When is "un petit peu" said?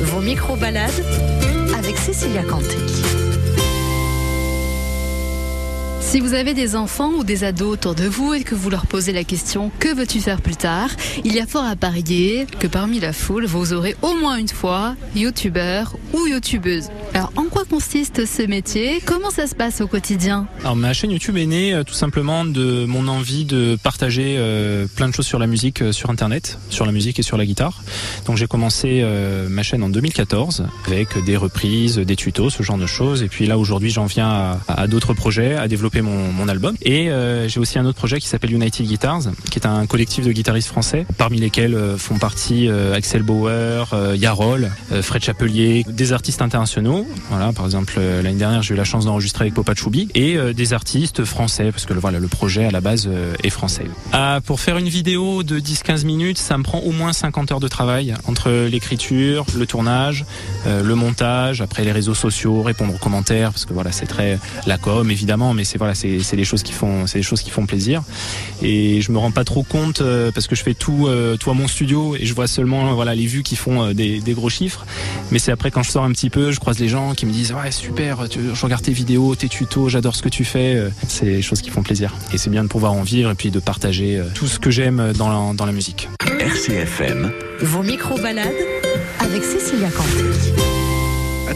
76.04-76.52